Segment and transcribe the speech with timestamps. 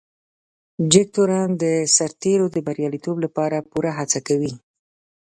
[0.91, 1.65] جګتورن د
[1.95, 4.53] سرتیرو د بريالیتوب لپاره پوره هڅه کوي.